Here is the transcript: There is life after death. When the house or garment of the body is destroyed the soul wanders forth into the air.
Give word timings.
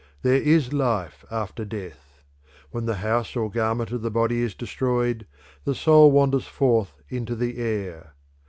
There 0.23 0.41
is 0.41 0.73
life 0.73 1.23
after 1.29 1.63
death. 1.63 2.23
When 2.71 2.87
the 2.87 2.95
house 3.05 3.35
or 3.35 3.51
garment 3.51 3.91
of 3.91 4.01
the 4.01 4.09
body 4.09 4.41
is 4.41 4.55
destroyed 4.55 5.27
the 5.63 5.75
soul 5.75 6.09
wanders 6.11 6.47
forth 6.47 6.95
into 7.11 7.35
the 7.35 7.59
air. 7.59 8.15